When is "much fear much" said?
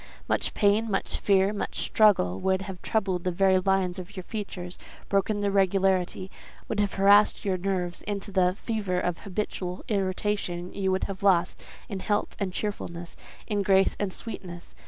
0.89-1.75